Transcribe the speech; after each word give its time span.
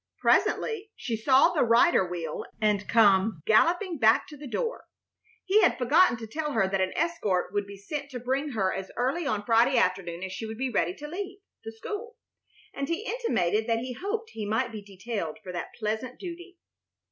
Presently 0.17 0.89
she 0.95 1.15
saw 1.15 1.49
the 1.53 1.61
rider 1.61 2.03
wheel 2.09 2.43
and 2.59 2.87
come 2.89 3.43
galloping 3.45 3.99
back 3.99 4.27
to 4.29 4.35
the 4.35 4.47
door. 4.47 4.85
He 5.45 5.61
had 5.61 5.77
forgotten 5.77 6.17
to 6.17 6.25
tell 6.25 6.53
her 6.53 6.67
that 6.67 6.81
an 6.81 6.91
escort 6.95 7.53
would 7.53 7.67
be 7.67 7.77
sent 7.77 8.09
to 8.09 8.19
bring 8.19 8.53
her 8.53 8.73
as 8.73 8.89
early 8.97 9.27
on 9.27 9.45
Friday 9.45 9.77
afternoon 9.77 10.23
as 10.23 10.31
she 10.31 10.47
would 10.47 10.57
be 10.57 10.71
ready 10.71 10.95
to 10.95 11.07
leave 11.07 11.37
the 11.63 11.71
school, 11.71 12.15
and 12.73 12.89
he 12.89 13.05
intimated 13.05 13.67
that 13.67 13.77
he 13.77 13.93
hoped 13.93 14.31
he 14.31 14.43
might 14.43 14.71
be 14.71 14.81
detailed 14.81 15.37
for 15.43 15.51
that 15.51 15.75
pleasant 15.77 16.19
duty. 16.19 16.57